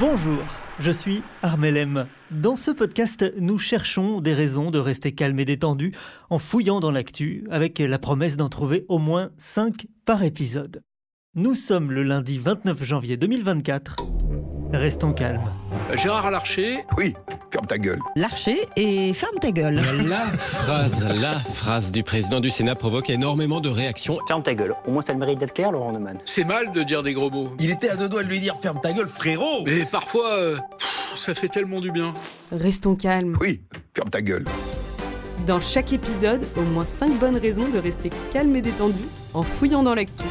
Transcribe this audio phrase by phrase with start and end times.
[0.00, 0.42] Bonjour,
[0.80, 2.06] je suis Armelem.
[2.30, 5.92] Dans ce podcast, nous cherchons des raisons de rester calme et détendu
[6.30, 10.82] en fouillant dans l'actu avec la promesse d'en trouver au moins 5 par épisode.
[11.34, 13.96] Nous sommes le lundi 29 janvier 2024.
[14.72, 15.50] Restons calmes.
[15.92, 17.14] Gérard Larcher, Oui,
[17.52, 18.00] ferme ta gueule.
[18.16, 19.80] Larcher et ferme ta gueule.
[20.08, 24.18] La phrase, la phrase du président du Sénat provoque énormément de réactions.
[24.26, 24.74] Ferme ta gueule.
[24.86, 26.18] Au moins, ça le mérite d'être clair, Laurent Neumann.
[26.24, 27.52] c'est mal de dire des gros mots.
[27.60, 30.56] Il était à deux doigts de lui dire ferme ta gueule, frérot Mais parfois, euh,
[31.16, 32.12] ça fait tellement du bien.
[32.50, 33.36] Restons calmes.
[33.40, 33.60] Oui,
[33.94, 34.46] ferme ta gueule.
[35.46, 39.02] Dans chaque épisode, au moins 5 bonnes raisons de rester calme et détendu
[39.34, 40.24] en fouillant dans l'actu.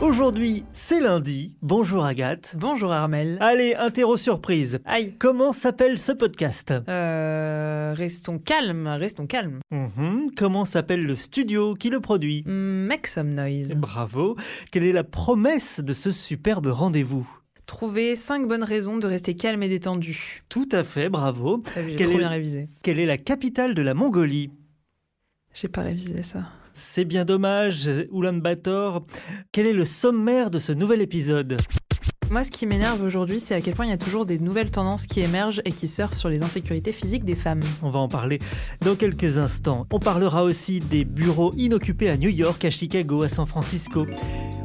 [0.00, 1.56] Aujourd'hui, c'est lundi.
[1.60, 2.54] Bonjour Agathe.
[2.58, 3.36] Bonjour Armel.
[3.40, 4.78] Allez, interro surprise.
[4.86, 5.14] Aïe.
[5.18, 6.72] Comment s'appelle ce podcast?
[6.88, 9.60] Euh, restons calmes, restons calmes.
[9.70, 10.30] Mhm.
[10.36, 12.42] Comment s'appelle le studio qui le produit?
[12.46, 13.76] Mm, Make some noise.
[13.76, 14.36] Bravo.
[14.72, 17.28] Quelle est la promesse de ce superbe rendez-vous?
[17.66, 20.42] Trouver 5 bonnes raisons de rester calme et détendu.
[20.48, 21.62] Tout à fait, bravo.
[21.72, 22.68] Ça, J'ai Quel trop est- bien révisé.
[22.82, 24.50] Quelle est la capitale de la Mongolie?
[25.52, 26.44] J'ai pas révisé ça.
[26.82, 29.04] C'est bien dommage, Oulan-Bator.
[29.52, 31.58] Quel est le sommaire de ce nouvel épisode?
[32.30, 34.70] Moi, ce qui m'énerve aujourd'hui, c'est à quel point il y a toujours des nouvelles
[34.70, 37.60] tendances qui émergent et qui surfent sur les insécurités physiques des femmes.
[37.82, 38.38] On va en parler
[38.82, 39.88] dans quelques instants.
[39.90, 44.06] On parlera aussi des bureaux inoccupés à New York, à Chicago, à San Francisco.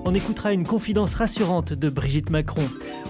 [0.05, 2.61] On écoutera une confidence rassurante de Brigitte Macron.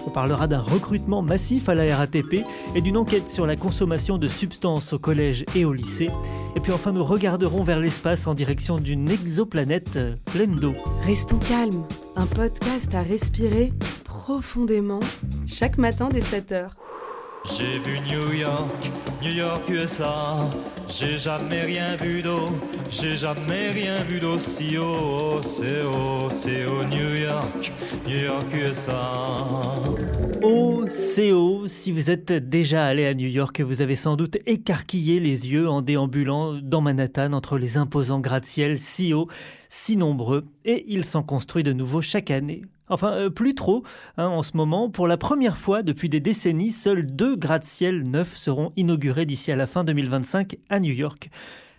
[0.06, 2.42] On parlera d'un recrutement massif à la RATP
[2.74, 6.08] et d'une enquête sur la consommation de substances au collège et au lycée.
[6.56, 10.74] Et puis enfin, nous regarderons vers l'espace en direction d'une exoplanète pleine d'eau.
[11.02, 11.84] Restons calmes.
[12.14, 13.74] Un podcast à respirer
[14.26, 14.98] profondément
[15.46, 16.70] chaque matin dès 7h.
[17.56, 18.90] J'ai vu New York,
[19.22, 20.36] New York USA.
[20.88, 22.48] J'ai jamais rien vu d'eau,
[22.90, 25.40] j'ai jamais rien vu d'aussi haut.
[25.42, 27.72] C'est haut, c'est haut New York,
[28.08, 29.12] New York USA.
[30.42, 35.48] OCO, si vous êtes déjà allé à New York, vous avez sans doute écarquillé les
[35.48, 39.28] yeux en déambulant dans Manhattan entre les imposants gratte-ciel si hauts,
[39.68, 42.62] si nombreux, et il s'en construit de nouveau chaque année.
[42.88, 43.82] Enfin, euh, plus trop,
[44.16, 44.90] hein, en ce moment.
[44.90, 49.56] Pour la première fois depuis des décennies, seuls deux gratte-ciel neufs seront inaugurés d'ici à
[49.56, 51.30] la fin 2025 à New York.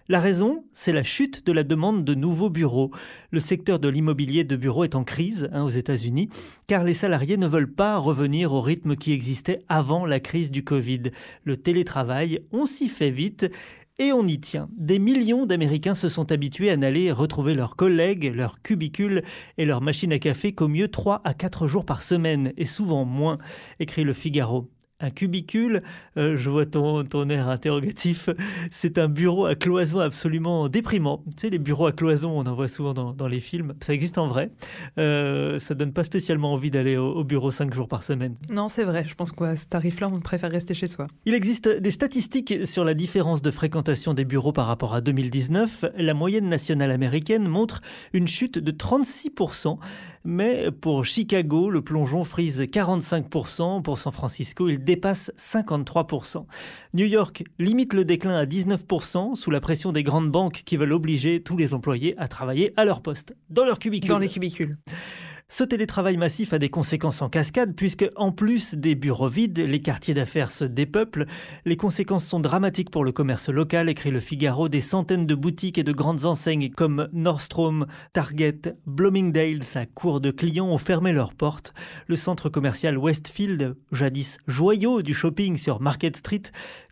[0.10, 2.92] La raison, c'est la chute de la demande de nouveaux bureaux.
[3.32, 6.30] Le secteur de l'immobilier de bureaux est en crise hein, aux États-Unis,
[6.66, 10.64] car les salariés ne veulent pas revenir au rythme qui existait avant la crise du
[10.64, 11.12] Covid.
[11.44, 13.52] Le télétravail, on s'y fait vite.
[14.00, 14.70] Et on y tient.
[14.78, 19.24] Des millions d'Américains se sont habitués à n'aller retrouver leurs collègues, leurs cubicules
[19.58, 23.06] et leurs machines à café qu'au mieux 3 à 4 jours par semaine, et souvent
[23.06, 23.40] moins,
[23.80, 24.70] écrit le Figaro.
[25.00, 25.84] Un cubicule,
[26.18, 28.30] euh, je vois ton, ton air interrogatif,
[28.72, 31.24] c'est un bureau à cloison absolument déprimant.
[31.28, 33.94] Tu sais, les bureaux à cloison, on en voit souvent dans, dans les films, ça
[33.94, 34.50] existe en vrai.
[34.98, 38.34] Euh, ça donne pas spécialement envie d'aller au, au bureau 5 jours par semaine.
[38.50, 39.06] Non, c'est vrai.
[39.08, 41.06] Je pense qu'à ce tarif-là, on préfère rester chez soi.
[41.26, 45.86] Il existe des statistiques sur la différence de fréquentation des bureaux par rapport à 2019.
[45.96, 47.82] La moyenne nationale américaine montre
[48.14, 49.78] une chute de 36%,
[50.24, 56.46] mais pour Chicago, le plongeon frise 45%, pour San Francisco, il dépasse 53%.
[56.94, 60.94] New York limite le déclin à 19% sous la pression des grandes banques qui veulent
[60.94, 64.18] obliger tous les employés à travailler à leur poste, dans leur cubicule.
[64.28, 64.78] Cubicules.
[65.50, 69.82] Ce télétravail massif a des conséquences en cascade puisque, en plus des bureaux vides, les
[69.82, 71.26] quartiers d'affaires se dépeuplent.
[71.64, 74.68] Les conséquences sont dramatiques pour le commerce local, écrit le Figaro.
[74.68, 80.32] Des centaines de boutiques et de grandes enseignes comme Nordstrom, Target, Bloomingdale, sa cour de
[80.32, 81.74] clients ont fermé leurs portes.
[82.08, 86.44] Le centre commercial Westfield, jadis joyau du shopping sur Market Street,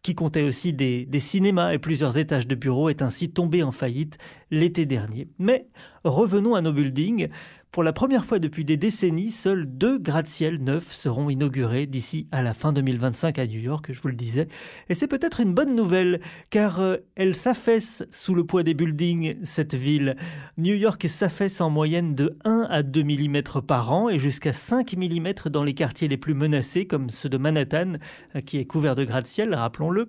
[0.02, 3.74] qui comptait aussi des, des cinémas et plusieurs étages de bureaux, est ainsi tombé en
[3.74, 4.18] faillite
[4.50, 5.28] l'été dernier.
[5.40, 5.68] Mais
[6.06, 7.28] revenons à nos buildings.
[7.76, 12.42] Pour la première fois depuis des décennies, seuls deux gratte-ciel neufs seront inaugurés d'ici à
[12.42, 14.48] la fin 2025 à New York, je vous le disais.
[14.88, 19.36] Et c'est peut-être une bonne nouvelle, car euh, elle s'affaisse sous le poids des buildings,
[19.44, 20.16] cette ville.
[20.58, 24.94] New York s'affaisse en moyenne de 1 à 2 mm par an et jusqu'à 5
[24.96, 27.96] mm dans les quartiers les plus menacés, comme ceux de Manhattan,
[28.38, 30.08] euh, qui est couvert de gratte-ciel, rappelons-le.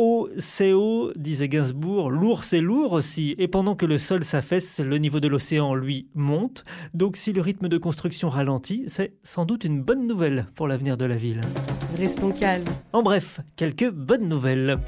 [0.00, 3.34] Haut, c'est haut, disait Gainsbourg, lourd, c'est lourd aussi.
[3.38, 6.64] Et pendant que le sol s'affaisse, le niveau de l'océan, lui, monte.
[6.94, 10.96] Donc si le rythme de construction ralentit, c'est sans doute une bonne nouvelle pour l'avenir
[10.96, 11.42] de la ville.
[11.98, 12.64] Restons calmes.
[12.92, 14.78] En bref, quelques bonnes nouvelles.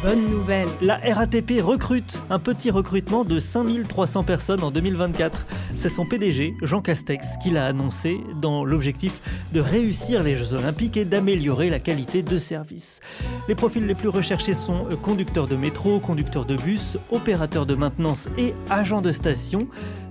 [0.00, 0.68] Bonne nouvelle.
[0.80, 5.44] La RATP recrute un petit recrutement de 5300 personnes en 2024.
[5.74, 9.20] C'est son PDG, Jean Castex, qui l'a annoncé dans l'objectif
[9.52, 13.00] de réussir les Jeux Olympiques et d'améliorer la qualité de service.
[13.48, 18.28] Les profils les plus recherchés sont conducteurs de métro, conducteurs de bus, opérateurs de maintenance
[18.38, 19.66] et agents de station.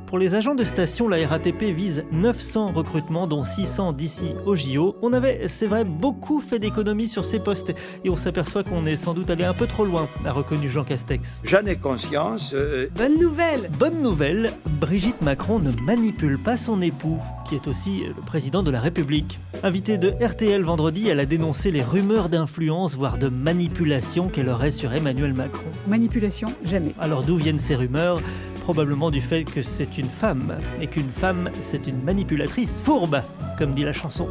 [0.07, 4.95] Pour les agents de station, la RATP vise 900 recrutements, dont 600 d'ici au JO.
[5.01, 7.73] On avait, c'est vrai, beaucoup fait d'économies sur ces postes
[8.05, 10.85] et on s'aperçoit qu'on est sans doute allé un peu trop loin, a reconnu Jean
[10.85, 11.41] Castex.
[11.43, 12.53] J'en ai conscience.
[12.55, 13.69] euh, Bonne nouvelle.
[13.77, 17.19] Bonne nouvelle, Brigitte Macron ne manipule pas son époux,
[17.49, 19.37] qui est aussi le président de la République.
[19.61, 24.71] Invitée de RTL vendredi, elle a dénoncé les rumeurs d'influence, voire de manipulation qu'elle aurait
[24.71, 25.65] sur Emmanuel Macron.
[25.85, 26.93] Manipulation, jamais.
[26.97, 28.21] Alors d'où viennent ces rumeurs?
[28.67, 33.21] Probablement du fait que c'est une femme, et qu'une femme, c'est une manipulatrice fourbe,
[33.57, 34.27] comme dit la chanson.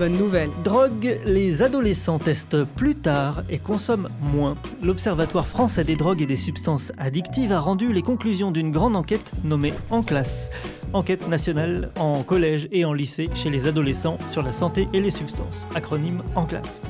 [0.00, 0.50] Bonne nouvelle.
[0.64, 4.56] Drogue, les adolescents testent plus tard et consomment moins.
[4.82, 9.30] L'Observatoire français des drogues et des substances addictives a rendu les conclusions d'une grande enquête
[9.44, 10.50] nommée En classe.
[10.96, 15.10] Enquête nationale en collège et en lycée chez les adolescents sur la santé et les
[15.10, 15.66] substances.
[15.74, 16.80] Acronyme En classe.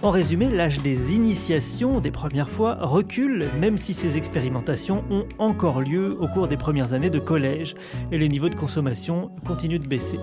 [0.00, 5.82] En résumé, l'âge des initiations des premières fois recule, même si ces expérimentations ont encore
[5.82, 7.74] lieu au cours des premières années de collège,
[8.10, 10.18] et les niveaux de consommation continuent de baisser.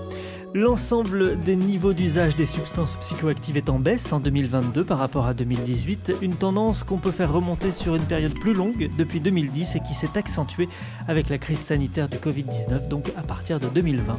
[0.54, 5.34] L'ensemble des niveaux d'usage des substances psychoactives est en baisse en 2022 par rapport à
[5.34, 9.80] 2018, une tendance qu'on peut faire remonter sur une période plus longue depuis 2010 et
[9.82, 10.70] qui s'est accentuée
[11.08, 14.18] avec la crise sanitaire du Covid-19, donc à partir de 2020.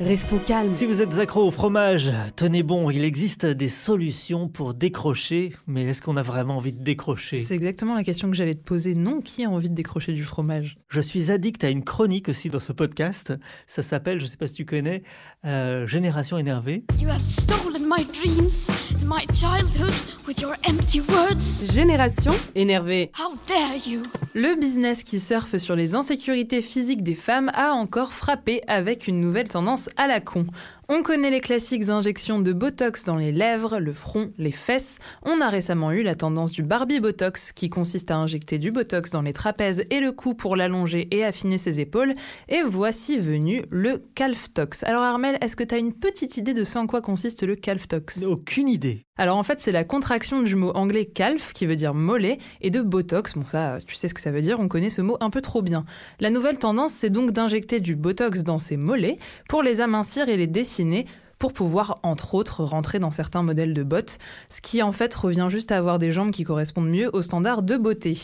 [0.00, 0.74] Restons calmes.
[0.74, 5.86] Si vous êtes accro au fromage, tenez bon, il existe des solutions pour décrocher, mais
[5.86, 7.36] est-ce qu'on a vraiment envie de décrocher?
[7.38, 8.94] C'est exactement la question que j'allais te poser.
[8.94, 10.78] Non, qui a envie de décrocher du fromage?
[10.88, 13.34] Je suis addict à une chronique aussi dans ce podcast.
[13.66, 15.02] Ça s'appelle, je ne sais pas si tu connais,
[15.44, 16.84] euh, Génération énervée.
[17.00, 19.92] You have stolen my dreams and my childhood
[20.28, 21.72] with your empty words.
[21.72, 23.10] Génération énervée.
[23.18, 24.02] How dare you?
[24.34, 29.20] Le business qui surfe sur les insécurités physiques des femmes a encore frappé avec une
[29.20, 30.44] nouvelle tendance à la con.
[30.90, 34.98] On connaît les classiques injections de Botox dans les lèvres, le front, les fesses.
[35.22, 39.10] On a récemment eu la tendance du Barbie Botox, qui consiste à injecter du Botox
[39.10, 42.14] dans les trapèzes et le cou pour l'allonger et affiner ses épaules.
[42.48, 44.82] Et voici venu le Calftox.
[44.84, 47.54] Alors Armel, est-ce que tu as une petite idée de ce en quoi consiste le
[47.54, 48.22] Calftox?
[48.22, 49.04] Aucune idée.
[49.18, 52.70] Alors en fait, c'est la contraction du mot anglais calf, qui veut dire mollet, et
[52.70, 53.34] de botox.
[53.34, 55.42] Bon, ça, tu sais ce que ça veut dire, on connaît ce mot un peu
[55.42, 55.84] trop bien.
[56.18, 59.16] La nouvelle tendance, c'est donc d'injecter du botox dans ces mollets
[59.48, 61.06] pour les amincir et les dessiner dessinée
[61.38, 64.18] pour pouvoir, entre autres, rentrer dans certains modèles de bottes,
[64.48, 67.62] ce qui en fait revient juste à avoir des jambes qui correspondent mieux aux standards
[67.62, 68.16] de beauté.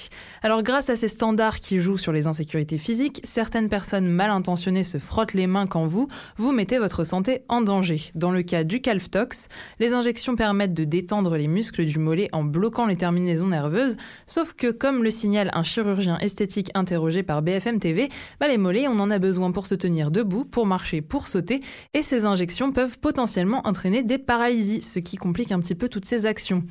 [0.42, 4.82] Alors grâce à ces standards qui jouent sur les insécurités physiques, certaines personnes mal intentionnées
[4.82, 8.02] se frottent les mains quand vous, vous mettez votre santé en danger.
[8.14, 12.42] Dans le cas du Calftox, les injections permettent de détendre les muscles du mollet en
[12.42, 13.96] bloquant les terminaisons nerveuses,
[14.26, 18.08] sauf que comme le signale un chirurgien esthétique interrogé par BFM TV,
[18.40, 21.60] bah les mollets on en a besoin pour se tenir debout, pour marcher, pour sauter,
[21.92, 26.06] et ces injections peuvent potentiellement entraîner des paralysies, ce qui complique un petit peu toutes
[26.06, 26.62] ces actions.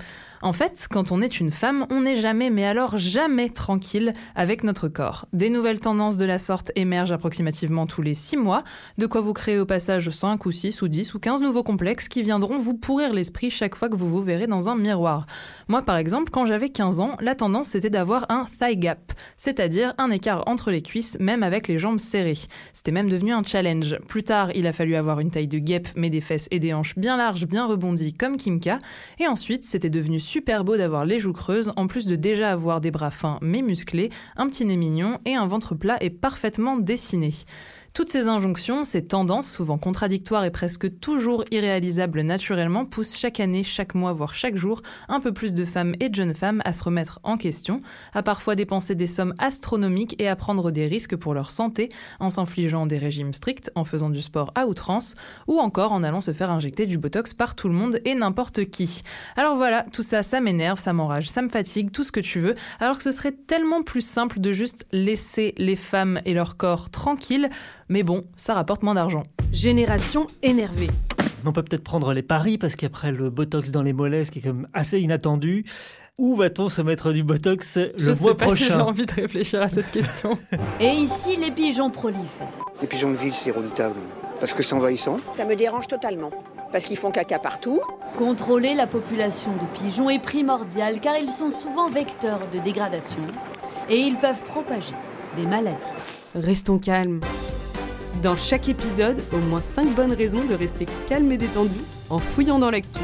[0.44, 4.66] En fait, quand on est une femme, on n'est jamais, mais alors jamais tranquille avec
[4.66, 5.26] notre corps.
[5.32, 8.66] Des nouvelles tendances de la sorte émergent approximativement tous les 6 mois,
[8.98, 12.10] de quoi vous créer au passage 5 ou 6 ou 10 ou 15 nouveaux complexes
[12.10, 15.28] qui viendront vous pourrir l'esprit chaque fois que vous vous verrez dans un miroir.
[15.70, 19.94] Moi par exemple, quand j'avais 15 ans, la tendance c'était d'avoir un thigh gap, c'est-à-dire
[19.98, 22.34] un écart entre les cuisses même avec les jambes serrées.
[22.74, 23.98] C'était même devenu un challenge.
[24.10, 26.74] Plus tard, il a fallu avoir une taille de guêpe mais des fesses et des
[26.74, 28.80] hanches bien larges, bien rebondies comme Kimka,
[29.20, 32.82] et ensuite c'était devenu super beau d'avoir les joues creuses, en plus de déjà avoir
[32.82, 36.76] des bras fins mais musclés, un petit nez mignon et un ventre plat et parfaitement
[36.76, 37.30] dessiné.
[37.94, 43.64] Toutes ces injonctions, ces tendances, souvent contradictoires et presque toujours irréalisables naturellement, poussent chaque année,
[43.64, 46.74] chaque mois, voire chaque jour, un peu plus de femmes et de jeunes femmes à
[46.74, 47.78] se remettre en question,
[48.16, 52.32] à parfois dépenser des sommes astronomiques et à prendre des risques pour leur santé, en
[52.32, 55.14] s'infligeant des régimes stricts, en faisant du sport à outrance,
[55.46, 58.66] ou encore en allant se faire injecter du Botox par tout le monde et n'importe
[58.72, 59.04] qui.
[59.36, 62.40] Alors voilà, tout ça, ça m'énerve, ça m'enrage, ça me fatigue, tout ce que tu
[62.40, 66.58] veux, alors que ce serait tellement plus simple de juste laisser les femmes et leur
[66.58, 67.52] corps tranquilles,
[67.90, 69.24] mais bon, ça rapporte moins d'argent.
[69.52, 70.90] Génération énervée.
[71.46, 74.40] On peut peut-être prendre les paris parce qu'après le botox dans les mollets, ce qui
[74.40, 75.66] est quand même assez inattendu,
[76.20, 79.06] Où va-t-on se mettre du Botox le Je mois sais pas prochain si j'ai envie
[79.08, 80.36] de réfléchir à cette question.
[80.80, 82.52] Et ici, les pigeons prolifèrent.
[82.82, 83.96] Les pigeons de ville, c'est redoutable.
[84.40, 85.18] Parce que c'est envahissant.
[85.36, 86.30] Ça me dérange totalement.
[86.72, 87.82] Parce qu'ils font caca partout.
[88.16, 93.22] Contrôler la population de pigeons est primordial car ils sont souvent vecteurs de dégradation
[93.90, 94.94] et ils peuvent propager
[95.36, 95.84] des maladies.
[96.36, 97.22] Restons calmes.
[98.22, 101.80] Dans chaque épisode, au moins 5 bonnes raisons de rester calme et détendu
[102.10, 103.02] en fouillant dans l'actu.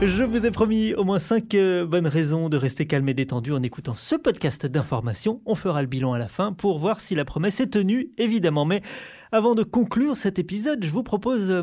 [0.00, 3.62] Je vous ai promis au moins 5 bonnes raisons de rester calme et détendu en
[3.62, 5.42] écoutant ce podcast d'information.
[5.44, 8.64] On fera le bilan à la fin pour voir si la promesse est tenue, évidemment.
[8.64, 8.80] Mais
[9.32, 11.62] avant de conclure cet épisode, je vous propose euh,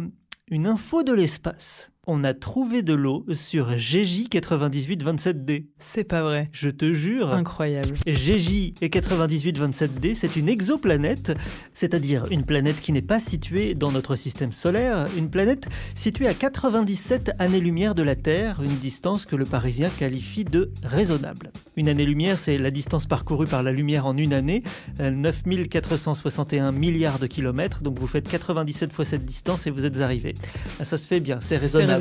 [0.50, 1.92] une info de l'espace.
[2.08, 5.66] On a trouvé de l'eau sur GJ 9827D.
[5.80, 6.50] C'est pas vrai.
[6.52, 7.34] Je te jure.
[7.34, 7.96] Incroyable.
[8.06, 11.36] GJ et 9827D, c'est une exoplanète,
[11.74, 16.36] c'est-à-dire une planète qui n'est pas située dans notre système solaire, une planète située à
[16.36, 21.52] 97 années-lumière de la Terre, une distance que le Parisien qualifie de raisonnable.
[21.76, 24.62] Une année-lumière, c'est la distance parcourue par la lumière en une année,
[25.00, 30.36] 9461 milliards de kilomètres, donc vous faites 97 fois cette distance et vous êtes arrivé.
[30.80, 31.95] Ah, ça se fait bien, c'est raisonnable.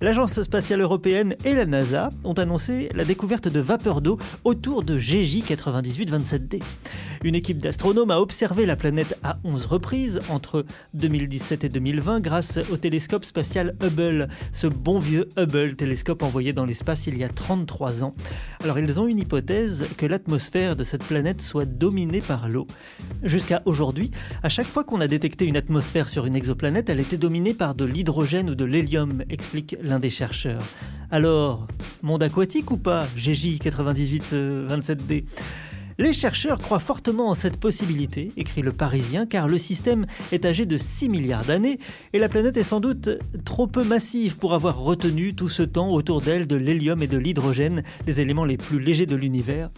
[0.00, 4.98] L'Agence spatiale européenne et la NASA ont annoncé la découverte de vapeur d'eau autour de
[4.98, 6.62] GJ 9827D.
[7.22, 12.58] Une équipe d'astronomes a observé la planète à 11 reprises entre 2017 et 2020 grâce
[12.72, 17.28] au télescope spatial Hubble, ce bon vieux Hubble télescope envoyé dans l'espace il y a
[17.28, 18.14] 33 ans.
[18.64, 22.66] Alors ils ont une hypothèse que l'atmosphère de cette planète soit dominée par l'eau.
[23.22, 24.10] Jusqu'à aujourd'hui,
[24.42, 27.74] à chaque fois qu'on a détecté une atmosphère sur une exoplanète, elle était dominée par
[27.74, 30.62] de l'hydrogène ou de l'hélium, explique l'un des chercheurs.
[31.10, 31.66] Alors,
[32.00, 35.24] monde aquatique ou pas, GJ 9827D
[36.00, 40.64] les chercheurs croient fortement en cette possibilité, écrit le Parisien, car le système est âgé
[40.64, 41.78] de 6 milliards d'années
[42.14, 43.10] et la planète est sans doute
[43.44, 47.18] trop peu massive pour avoir retenu tout ce temps autour d'elle de l'hélium et de
[47.18, 49.70] l'hydrogène, les éléments les plus légers de l'univers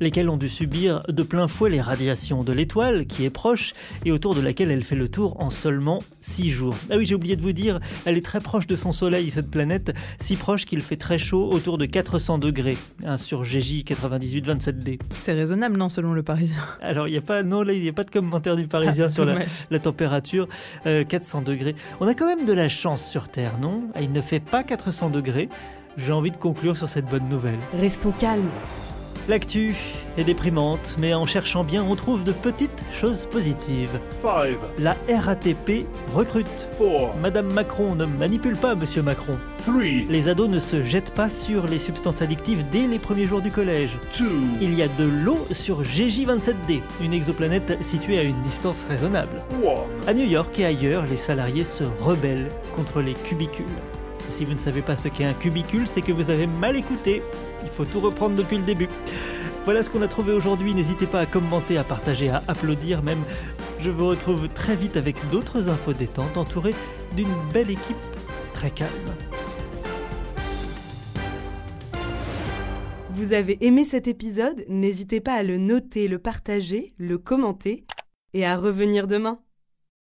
[0.00, 4.12] lesquels ont dû subir de plein fouet les radiations de l'étoile, qui est proche, et
[4.12, 6.74] autour de laquelle elle fait le tour en seulement 6 jours.
[6.90, 9.50] Ah oui, j'ai oublié de vous dire, elle est très proche de son Soleil, cette
[9.50, 14.98] planète, si proche qu'il fait très chaud, autour de 400 degrés, hein, sur GJ 9827D.
[15.14, 16.58] C'est raisonnable, non, selon le Parisien?
[16.80, 19.10] Alors, il n'y a pas, non, il n'y a pas de commentaire du Parisien Ah,
[19.10, 20.48] sur la, température.
[20.86, 21.74] Euh, 400 degrés.
[22.00, 23.82] On a quand même de la chance sur Terre, non?
[24.00, 25.48] Il ne fait pas 400 degrés.
[25.96, 27.58] J'ai envie de conclure sur cette bonne nouvelle.
[27.74, 28.48] Restons calmes.
[29.28, 29.74] L'actu
[30.18, 34.00] est déprimante, mais en cherchant bien, on trouve de petites choses positives.
[34.20, 36.68] Five, La RATP recrute.
[36.76, 39.34] four, Madame Macron ne manipule pas Monsieur Macron.
[39.64, 43.40] three, Les ados ne se jettent pas sur les substances addictives dès les premiers jours
[43.42, 43.90] du collège.
[44.60, 49.40] Il y a de l'eau sur GJ27D, une exoplanète située à une distance raisonnable.
[49.62, 50.08] one.
[50.08, 53.64] À New York et ailleurs, les salariés se rebellent contre les cubicules.
[54.32, 57.22] Si vous ne savez pas ce qu'est un cubicule, c'est que vous avez mal écouté.
[57.62, 58.88] Il faut tout reprendre depuis le début.
[59.64, 60.74] Voilà ce qu'on a trouvé aujourd'hui.
[60.74, 63.22] N'hésitez pas à commenter, à partager, à applaudir même.
[63.80, 66.74] Je vous retrouve très vite avec d'autres infos détentes entourées
[67.14, 67.96] d'une belle équipe
[68.54, 68.90] très calme.
[73.10, 74.64] Vous avez aimé cet épisode?
[74.66, 77.84] N'hésitez pas à le noter, le partager, le commenter
[78.32, 79.40] et à revenir demain.